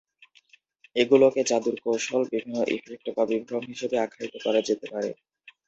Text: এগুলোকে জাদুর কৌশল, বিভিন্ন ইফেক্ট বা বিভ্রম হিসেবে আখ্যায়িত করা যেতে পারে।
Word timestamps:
এগুলোকে 0.95 1.41
জাদুর 1.49 1.77
কৌশল, 1.83 2.21
বিভিন্ন 2.25 2.55
ইফেক্ট 2.75 3.05
বা 3.15 3.23
বিভ্রম 3.31 3.63
হিসেবে 3.71 3.95
আখ্যায়িত 3.99 4.35
করা 4.45 4.59
যেতে 4.67 4.85
পারে। 4.93 5.09